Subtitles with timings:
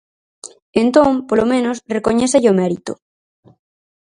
[0.81, 2.91] Entón, polo menos recoñézalle o mérito.